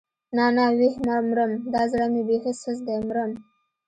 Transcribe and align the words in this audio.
نه 0.35 0.45
نه 0.55 0.65
ويح 0.77 0.95
مرم 1.27 1.51
دا 1.73 1.81
زړه 1.91 2.05
مې 2.13 2.21
بېخي 2.27 2.53
سست 2.61 2.81
دی 2.87 2.97
مرم. 3.07 3.31